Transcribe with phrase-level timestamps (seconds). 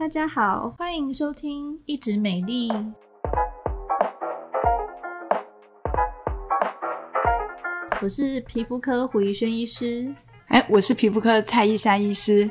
[0.00, 2.70] 大家好，欢迎收听一直美丽。
[8.00, 10.10] 我是皮肤科胡怡轩医师，
[10.46, 12.50] 哎，我是皮肤科蔡依珊医师。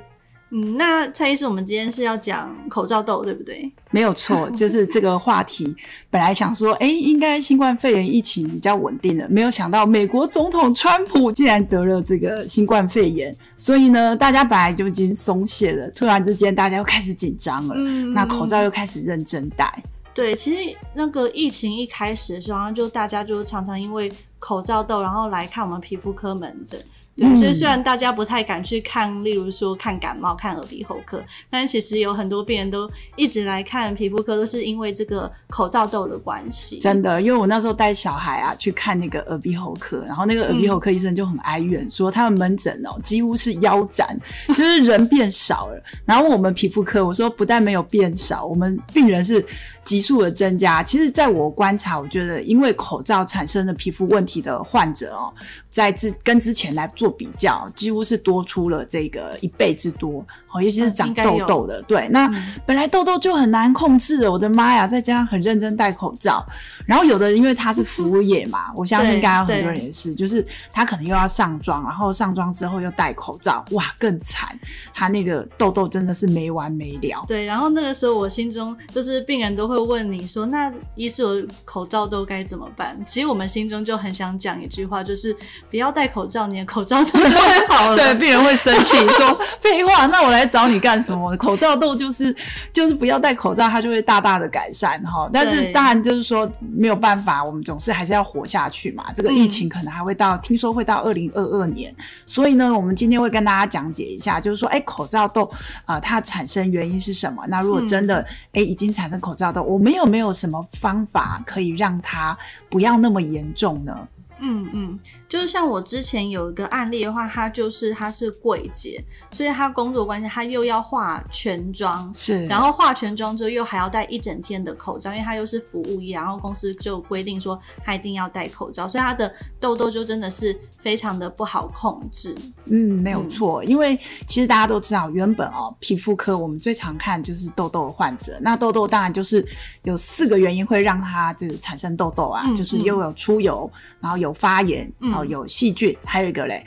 [0.52, 3.72] 嗯，那蔡医师，我们今天是要讲口罩痘，对不对？
[3.92, 5.76] 没有错，就是这个话题。
[6.10, 19.72] 本来想说，哎，应该新冠肺炎疫情比较稳定了，没有想到美国总统川普竟然得了这个新冠肺炎，所以呢，大家本来就已经松懈了，突然之间大家又开始紧张了，嗯，那口罩又开始认真戴。
[20.16, 26.80] 对，其实那个疫情一开始的时候，然后就大家就常常因为口罩痘，然后来看我们皮肤科门诊。
[27.20, 36.80] 对，所以虽然大家不太敢去看，例如说看感冒、看耳鼻喉科，但是其实有很多病人都一直来看皮肤科，都是因为这个口罩痘的关系。
[36.80, 44.18] 真的，因为我那时候带小孩啊去看那个耳鼻喉科，然后那个耳鼻喉科医生就很哀怨，嗯、说他们门诊哦几乎是腰斩，
[44.50, 45.84] 就是人变少了。
[46.06, 49.46] 然后我们皮肤科，我说不但没有变少，我们病人是
[49.90, 50.82] 急速的增加。
[50.82, 55.34] 其实，在我观察，我觉得因为口罩产生的皮肤问题的患者哦，
[55.70, 57.10] 在之跟之前来做。
[57.20, 66.46] 比较几乎是多出了这个一倍之多，哦，尤其是长痘痘的，对，那、嗯、本来痘痘就很难控制了，我的妈呀，再加上很认真戴口罩，
[66.86, 74.58] 然后有的因为他是服务业嘛，我相信应该有很多人也是，就是他可能又要上妆，然后上妆之后又戴口罩，哇，更惨，
[74.94, 77.26] 他那个痘痘真的是没完没了。
[77.28, 81.36] 对，然后那个时候我心中就是病人都会问你说，那医师我
[81.66, 82.98] 口罩痘该怎么办？
[83.08, 85.36] 其实我们心中就很想讲一句话，就是
[85.70, 87.04] 不要戴口罩，你的口罩。
[87.70, 91.36] 好了，对，病人会生气说 废话，那我来找你干什么？
[91.38, 92.36] 口罩痘就是
[92.74, 95.30] 就是不要戴口罩，它就会大大的改善哈。
[95.32, 99.06] 但是当然就是说没有办法，我们总是还是要活下去嘛。
[99.16, 101.94] 这个疫情可能还会到，嗯、听说会到二零二二年，
[102.26, 105.50] 所以呢，我们今天会跟大家讲解一下，就是说，哎，口罩痘
[105.86, 107.44] 呃，它产生原因是什么？
[107.48, 108.20] 那如果真的
[108.54, 112.36] 哎、嗯、已经产生口罩痘，我们有没有什么方法可以让它
[112.72, 114.08] 不要那么严重呢？
[114.42, 115.00] 嗯嗯。
[115.28, 132.36] 就是像我之前有一个案例的话，他就是他是柜姐，所以他工作关系，他又要化全妆，是，然后化全妆之后又还要戴一整天的口罩，因为他又是服务业，然后公司就规定说他一定要戴口罩，所以他的痘痘就真的是非常的不好控制。
[132.66, 133.96] 嗯，没有错，因为
[134.26, 139.46] 其实大家都知道，原本哦，皮肤科我们最常看就是痘痘的患者，那痘痘当然就是
[139.84, 145.26] 有四个原因会让他就是产生痘痘啊，嗯、就是又有出油，嗯、然后有发炎，哦。
[145.26, 146.66] 有细菌，还有一个嘞，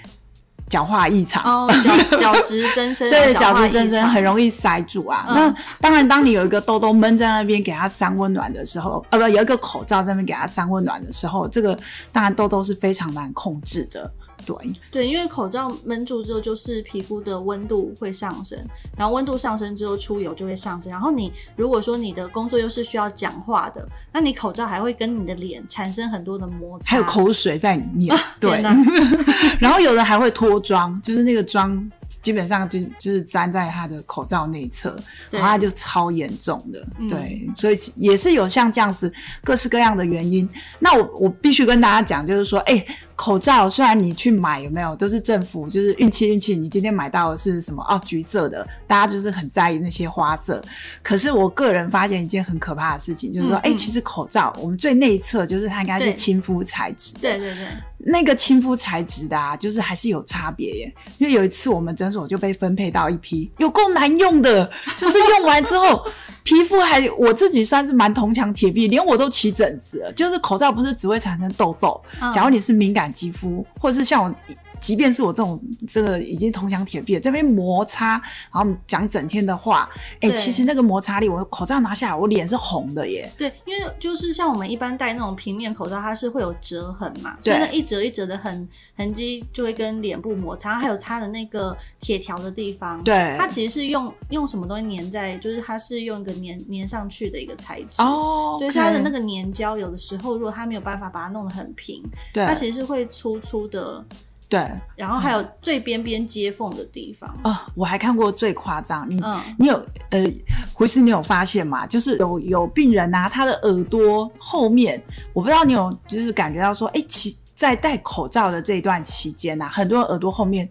[0.69, 5.27] 角化异常哦，角 角质增生，对，角质增生很容易塞住啊。
[5.29, 11.79] 嗯、那当然，当你有一个痘痘闷在那边，给它三温暖的时候，呃，不，有一个口罩在那边给它三温暖的时候，这个
[12.13, 14.11] 当然痘痘是非常难控制的。
[14.47, 14.57] 对
[14.91, 18.59] 对，因为口罩闷住之后，就是皮肤的温度会上升，
[18.97, 20.91] 然后温度上升之后，出油就会上升。
[20.91, 28.15] 然后你如果说你的工作又是需要讲话的，那你口罩还会跟你的脸产生很多的摩擦，还有口水在里面。
[28.15, 28.63] 啊、对，
[29.61, 31.91] 然后有的还会脱妆，就是那个妆。
[32.21, 34.97] 基本上就就是粘在他的口罩内侧，
[35.29, 40.49] 然后他就超严重的，对，所以也是有像这样子各式各样的原因。
[40.79, 42.87] 那我我必须跟大家讲，就是说，哎、欸，
[43.23, 47.81] 口罩虽然你去买有没有都是政府就是运气运气，你今天买到的是什么？
[47.89, 50.61] 哦，橘色的，大家就是很在意那些花色。
[51.05, 57.65] 可是我个人发现一件很可怕的事情，就是说，哎、嗯嗯欸，其实口罩我们最内侧就是它应该是亲肤材质，对对对。
[58.05, 60.93] 那个亲肤材质的啊，就是还是有差别耶。
[61.19, 66.05] 因为有一次我们诊所就被分配到一批有够难用的，就是用完之后
[66.43, 70.13] 皮肤还我自己算是蛮铜墙铁壁，连我都起疹子了。
[70.13, 72.01] 就是口罩不是只会产生痘痘，
[72.33, 74.35] 假如你是敏感肌肤，或者是像我。
[74.83, 78.21] 即便是我这种这个已经铜墙铁壁了，这边摩擦，
[78.53, 79.89] 然后讲整天的话，
[80.21, 83.31] 哎、欸，其实那个摩擦力，我口罩拿下来，我脸是红的耶。
[83.39, 98.03] 对，因为就是像我们一般戴那种平面口罩，它是会有折痕嘛，对，所以那一折一折的痕痕迹就会跟脸部摩擦，还有它的那个铁条的地方，对，它其实是用用什么东西粘在，就是它是用一个粘粘上去的一个材质。
[98.03, 102.03] 哦，对，所以它的那个粘胶有的时候如果它没有办法把它弄得很平，
[102.35, 104.05] 对，它其实是会粗粗的。
[104.53, 110.31] 对，然后还有最边边接缝的地方哦，我还看过最夸张，你、嗯、你有呃，
[110.75, 111.87] 胡师你有发现吗？
[111.87, 115.03] 就是有有病人啊，他的耳朵后面，
[115.33, 120.69] 我不知道你有就是感觉到说，哎，其在戴口罩的这一段期间啊，很多耳朵后面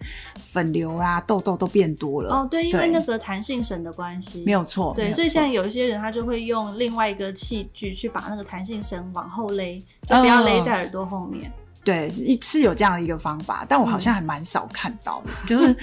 [0.51, 2.35] 粉瘤啊、痘痘都变多了。
[2.35, 4.93] 哦，对，因为那个弹性绳的关系，没有错。
[4.95, 11.51] 对，所以现在有一些人他就会用另外一个器具去把那个弹性绳往后勒，就不要勒在耳朵后面。
[11.83, 12.11] 对，
[12.41, 15.31] 是有这样的一个方法，但我好像还蛮少看到的。
[15.31, 15.75] 嗯、就是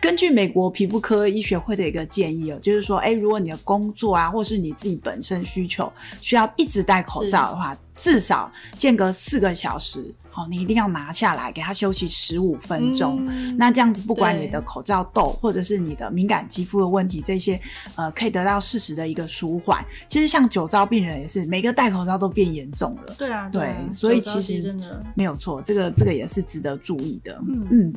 [0.00, 5.90] 根据美国皮肤科医学会的一个建议哦，就是说，哎，如果你的工作啊，或是你自己本身需求
[6.20, 10.14] 需要一直戴口罩的话，至少间隔四个小时。
[10.40, 13.22] 好，你一定要拿下来，给他休息十五分钟。
[13.28, 17.60] 嗯、那这样子，不管你的口罩痘，或者是你的敏感肌肤的问题，这些
[17.94, 19.84] 呃，可以得到适时的一个舒缓。
[20.08, 23.14] 其实像酒糟病人也是，每个戴口罩都变严重了。
[23.18, 27.38] 对啊，对，对，所以其实真的没有错，这个这个也是值得注意的。
[27.46, 27.66] 嗯。
[27.70, 27.92] 嗯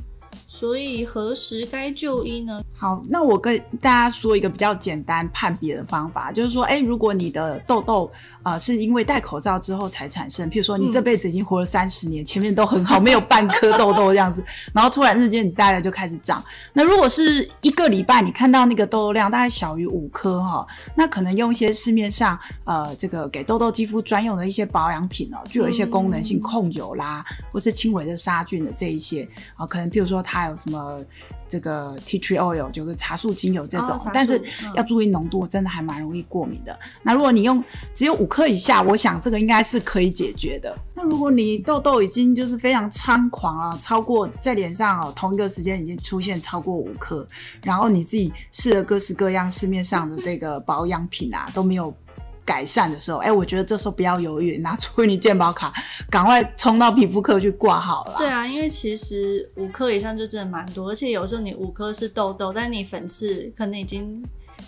[0.47, 2.63] 所以何时该就医呢？
[2.75, 8.09] 好，那我跟大家说一个比较简单判别的方法，就是说，哎，如果你的痘痘
[8.41, 14.43] 啊、呃、是因为戴口罩之后才产生，譬如说你这辈子已经活了三十年，嗯、前面都很好，没有半颗痘痘这样子，
[14.73, 16.43] 然后突然之间你戴了就开始长。
[16.73, 20.65] 那如果是一个礼拜你看到那个痘痘量大概小于五颗哈，
[20.95, 29.23] 那可能用一些市面上呃这个给痘痘肌肤专用的一些保养品哦，具有一些功能性控油啦，嗯、或是轻微的杀菌的这一些
[29.55, 30.22] 啊、呃，可能譬如说。
[30.23, 30.99] 它有什么
[31.47, 34.41] 这个 tea tree oil，就是茶树精油这种，哦、但是
[34.75, 36.73] 要注意浓度，真的还蛮容易过敏的。
[36.73, 40.75] 嗯、那如果你用只有五克以下，我想这个应该是可以解决的。
[40.95, 47.27] 那如果你痘痘已经就是非常猖狂啊，超过在脸上哦，同一个时间已经出现超过五克，
[47.63, 51.93] 然后你自己试了各式各样市面上的这个保养品啊，都没有。
[52.45, 55.73] 改善的时候，哎、我觉得这时候不要犹豫，拿出你健保卡，
[56.09, 58.15] 赶快冲到皮肤科去挂号了。
[58.17, 64.23] 对啊，因为其实五颗以上就真的蛮多，而且有时候你五颗是痘痘，但你粉刺可能已经。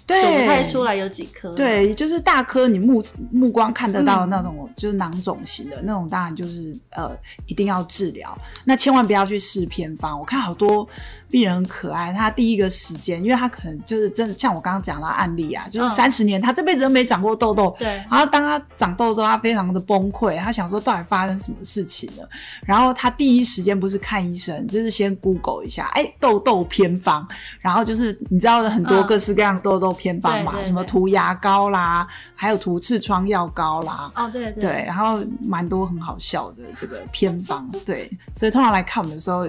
[0.07, 1.49] 对，数不太出来有几颗。
[1.55, 7.17] 对，就是大颗，你目目光看得到的那种，就是囊肿型的、嗯、那种，当然就是呃，
[7.47, 8.37] 一定要治疗。
[8.63, 10.19] 那千万不要去试偏方。
[10.19, 10.87] 我看好多
[11.29, 17.75] 病人很可爱，他第一个时间，因为他可能就是真的，像我刚刚讲的案例啊，就是三十年、嗯、他这辈子都没长过痘痘。
[17.79, 17.87] 对。
[17.87, 22.29] 然后当他长痘之后，他非常的崩溃，他想说到底发生什么事情了？
[22.63, 27.27] 然后他第一时间不是看医生，就是先 Google 一下，哎，痘痘偏方。
[27.59, 29.94] 然后就是你知道的很多各式各样痘痘。
[29.95, 39.47] 偏方嘛，什么涂牙膏啦，还有涂痔疮药膏啦，哦对对，对，然后蛮多很好笑的这个偏方， 对，所以通常来看我们的时候，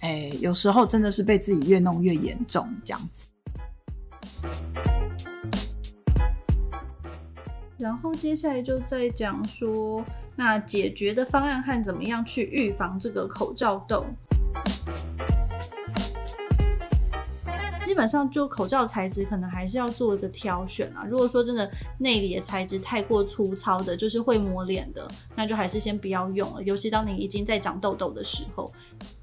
[0.00, 3.28] 哎，有时候真的是被自己越弄越严重这样子。
[7.78, 10.04] 然后接下来就再讲说，
[10.36, 14.04] 那解决的方案和怎么样去预防这个口罩痘。
[17.92, 21.04] 基本上，就口罩材质可能还是要做一个挑选啊。
[21.06, 25.06] 如果说真的内里的材质太过粗糙的，就是会磨脸的，
[25.36, 26.62] 那就还是先不要用了。
[26.62, 28.72] 尤其当你已经在长痘痘的时候，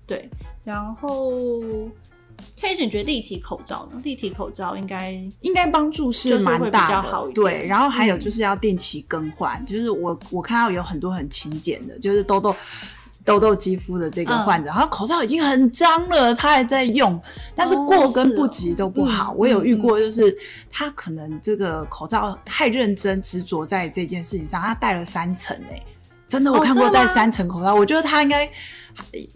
[0.06, 0.30] 对。
[0.64, 1.64] 然后，
[2.56, 4.00] 蔡医生，你觉得立体口罩呢？
[4.04, 7.66] 立体口罩应该应该帮助是蛮大的，对。
[7.66, 12.56] 然后还有就是要定期更换，嗯、就是我我看到有很多很勤俭的，就是痘痘。
[13.26, 17.22] 痘痘肌肤的这个患者，嗯、然后口罩已经很脏了，他还在用，
[17.56, 19.32] 但是过跟不及都不好。
[19.32, 20.36] 哦哦、我有遇过，就是
[20.72, 25.86] 他可能这个口罩太认真执着在这件事情上，他戴了三层哎、欸，
[26.28, 28.50] 真的我看过戴三层口罩，我觉得他应该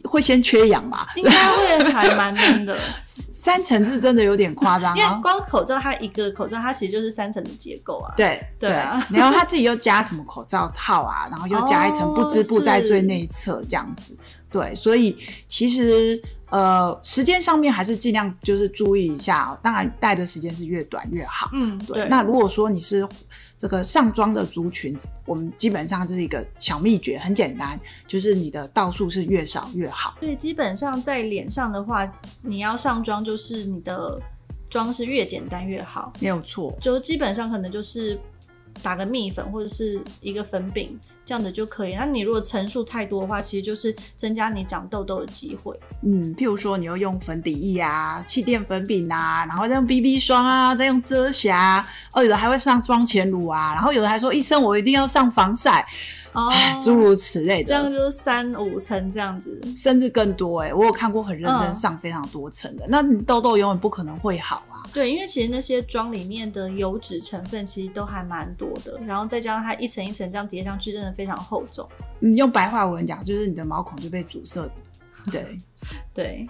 [0.03, 2.77] 会先缺氧吧，应该会还蛮闷的。
[3.43, 8.13] 三层是真的有点夸张， 因为光口罩它一个口罩它其实就是三层的结构啊。
[8.15, 14.13] 对对啊，然后它自己又加什么口罩套啊，然后又加一层不织布在最内侧这样子。
[14.13, 14.17] 哦、
[14.53, 15.17] 对，所以
[15.49, 21.49] 其实呃时间上面还是尽量就是注意一下哦，当然戴的时间是越短越好。
[21.51, 21.95] 嗯，对。
[21.95, 23.05] 对，那如果说你是。
[23.55, 24.93] 这个上妆的族群，
[25.25, 30.17] 我们基本上就是一个小秘诀，很简单，就是你的道数是越少越好。
[30.19, 32.05] 对，基本上在脸上的话，
[32.41, 34.19] 你要上妆，就是你的
[34.69, 36.77] 妆是越简单越好，没有错。
[36.81, 38.19] 就基本上可能就是
[38.81, 40.99] 打个蜜粉或者是一个粉饼。
[41.25, 41.95] 这样子就可以。
[41.95, 45.73] 那你如果层数太多的话，其实就是增加你长痘痘的机会。
[46.01, 51.87] 嗯，譬如说你要用粉底液啊、气垫粉饼啊，然后再用 BB 霜啊，再用遮瑕。
[52.11, 55.87] 哦，有的还会上妆前乳啊，然后有的还说医生我一定要上防晒。
[56.33, 56.51] 哦，
[56.83, 60.73] 诸如此类的，这样就是三五层这样子，甚至更多哎、欸。
[60.73, 64.72] 我有看过很认真上非常多层的，嗯、那你痘痘永远不可能会好啊。
[64.91, 71.87] 对，因为其实那些妆里面的油脂成分其实都还蛮多的，然后再加上它一层一层这样叠上去，真的非常厚重。
[72.19, 74.69] 你用白话文讲，就是你的毛孔就被阻塞。
[75.31, 75.57] 对
[76.13, 76.45] 对。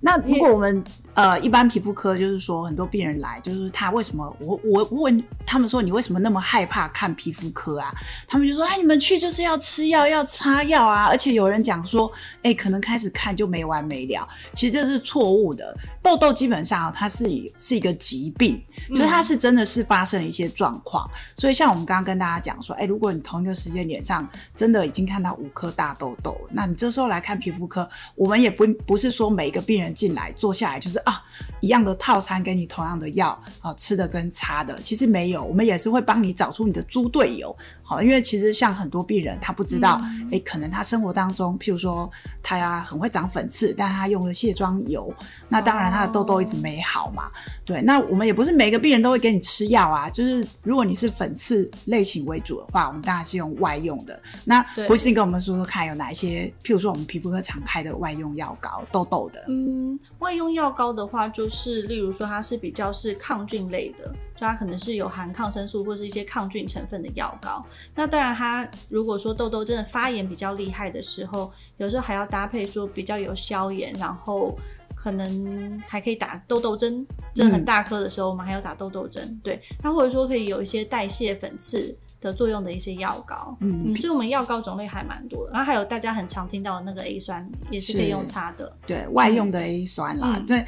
[0.00, 0.82] 那如果我们
[1.18, 7.90] 呃，一般皮肤科就是说很多病人来，就是他为什么我我问他们说，你为什么那么害怕看皮肤科啊？
[8.28, 12.08] 他们就说哎，你们去就是要吃药要擦药啊，而且有人讲说
[12.44, 15.76] 哎，可能开始看就没完没了，其实这是错误的。
[16.00, 17.24] 痘痘基本上它是
[17.58, 31.02] 是一个疾病，就是它是真的是发生了一些状况，嗯、所以像我们刚刚跟大家讲说，哎，如果你同一个时间脸上真的已经看到五颗大痘痘，那你这时候来看皮肤科，我们也不不是说每一个病人进来坐下来就是。
[31.08, 31.24] 啊，
[31.60, 37.54] 一样的套餐给你同样的药啊，吃的跟擦的其实没有，我们也是会帮你找出你的猪队友。
[37.82, 39.98] 好，因为其实像很多病人他不知道，
[40.30, 42.10] 哎、可能他生活当中，譬如说
[42.42, 45.10] 他呀很会长粉刺，但他用了卸妆油，
[45.48, 47.28] 那当然他的痘痘一直没好嘛。
[47.28, 47.32] 哦、
[47.64, 54.20] 对，那我们也不是每个病人都会给你吃药啊，就是如果你是粉刺类型为主的话，我们当然是用外用的。
[54.44, 59.46] 那胡医生跟我们说说看，有哪一些譬如说我们皮肤科常开的外用药膏，痘痘的？
[59.48, 64.12] 嗯，外用药膏的话，就是例如说它是比较是抗菌类的。
[64.34, 67.64] 就它可能是有含抗生素或是一些抗菌成分的药膏。
[67.92, 74.56] 那当然，它如果说痘痘真的发炎比较厉害的时候，有时候还要搭配说比较有消炎，然后
[74.94, 77.04] 可能还可以打痘痘针。
[77.34, 79.40] 真的很大颗的时候，我们还要打痘痘针。
[79.42, 83.56] 对，那或者说可以有一些代谢粉刺的作用的一些药膏。
[83.60, 85.52] 嗯，嗯，所以我们药膏种类还蛮多的。
[85.52, 88.72] 然后还有大家很常听到的那个 A 酸，也是可以用擦的。
[88.86, 90.42] 对，外用的 A 酸啦。
[90.46, 90.66] 对、嗯。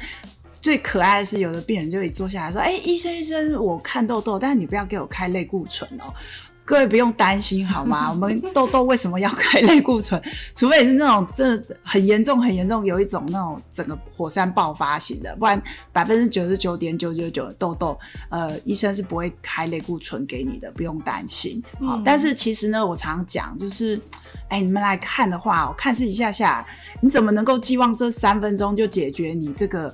[0.61, 6.13] 最可爱的是，有的病人就一坐下来说：“哎、欸，医生医生，我看痘痘，但是你不要给我开类固醇哦。”
[6.63, 8.09] 各位不用担心好吗？
[8.13, 10.21] 我们痘痘为什么要开类固醇？
[10.55, 17.97] 除非是那种真的很严重、很严重，有一种那种整个火山爆发型的，不然百分之九十九点九九九的痘痘，
[18.29, 21.61] 呃，医生是不会开类固醇给你的，不用担心。
[21.79, 23.99] 好，嗯、但是其实呢，我常讲就是，
[24.47, 26.65] 哎、欸，你们来看的话，我看是一下下，
[27.01, 29.93] 你怎么能够寄望这三分钟就解决你这个？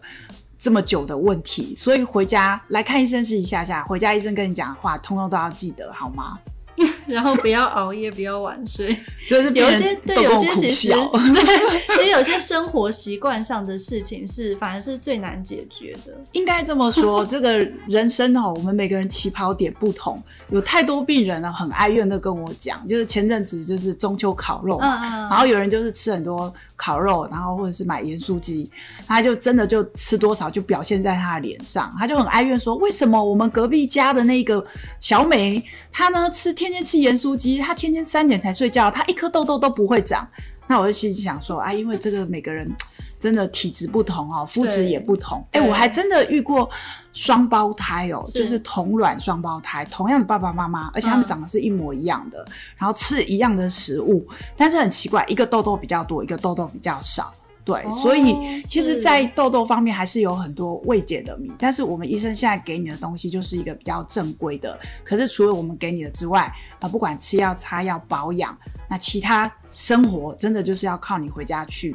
[0.60, 6.36] 这么久的问题，所以回家来看医生是一下下，回家医生跟你讲的话，通通都要记得，好吗？
[7.08, 8.96] 然后不要熬夜，不要晚睡，
[9.28, 16.14] 就是有些对，有些其实 对，其实有些生活习惯上的事情是反而是最难解决的。
[16.34, 17.58] 应该这么说，这个
[17.88, 28.70] 人生哦，我们每个人起跑点不同，有太多病人呢很哀怨的跟我讲，就是前阵子就是中秋烤肉嘛，嗯嗯，然后有人就是吃很多烤肉，然后或者是买盐酥鸡，
[29.08, 34.64] 他就真的就吃多少就表现在他的脸上，他就很哀怨说，为什么我们隔壁家的那个
[35.00, 36.98] 小美，她呢吃天天天吃。
[36.98, 40.28] 盐酥鸡，他天天三点才睡觉，他一颗痘痘都不会长。
[40.68, 42.70] 那我就心里想说，啊，因为这个每个人
[43.22, 45.42] 真的体质不同哦，肤质也不同。
[45.52, 46.70] 哎、欸，我还真的遇过
[47.14, 57.32] 双胞胎哦，是就是同卵双胞胎，同样的爸爸妈妈，而且他们长得是一模一样的，嗯、然后吃一样的食物，但是很奇怪，一个痘痘比较多，一个痘痘比较少。
[57.68, 61.52] 对，哦、所以其实，在痘痘方面还是有很多未解的谜。
[61.60, 64.80] 但是我们医生现在给你的东西就是一个比较正规的。
[65.04, 68.58] 可是除了我们给你的之外，啊、呃，不管吃药、擦药、保养，
[68.90, 71.94] 那其他生活真的就是要靠你回家去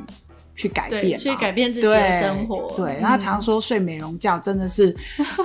[0.54, 2.70] 去改变，去改变自己的生活。
[2.76, 4.94] 对，对，然后常说睡美容觉真的是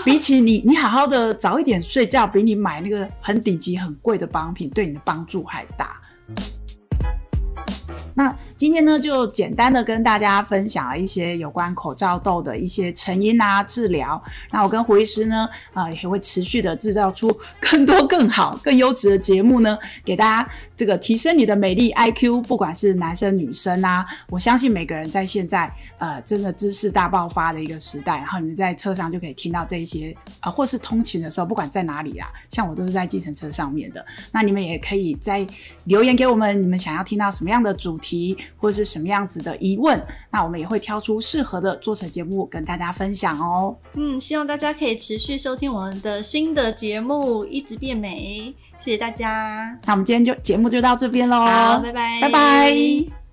[0.03, 5.95] 比起你你好好的早一点睡觉，比你买那个很顶级、很贵的保养品对你的帮助还大。
[8.17, 14.19] 那今天呢，就简单的跟大家分享了一些有关口罩痘的一些成因啊、治疗。
[14.49, 22.41] 那我跟胡医师呢，呃，也会持续的制造出更多、更好、更优质的节目呢，给大家这个提升你的美丽 IQ。
[22.49, 34.03] 不管是男生女生啊，我相信每个人在现在呃，真的知识大爆发的一个时代，然后你们在车上就可以听到这一些，呃，或是通勤的时候，不管在哪里啊，像我都是在计程车上面的。
[34.31, 35.45] 那你们也可以在
[35.83, 38.06] 留言给我们，你们想要听到什么样的主题。
[38.07, 43.75] 题或者是什么样子的疑问，那我们也会挑出适合的做成节目跟大家分享哦。
[43.95, 48.53] 嗯，希望大家可以持续收听我们的新的节目，一直变美。
[48.79, 49.77] 谢谢大家。
[49.85, 51.39] 那我们今天就节目就到这边喽。
[51.41, 53.26] 好，拜拜，拜拜。